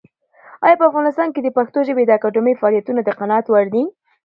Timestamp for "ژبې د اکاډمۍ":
1.87-2.53